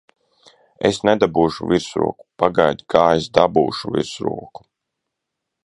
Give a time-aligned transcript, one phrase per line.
[0.87, 2.27] Es nedabūšu virsroku!
[2.43, 4.69] Pagaidi, kā es dabūšu virsroku!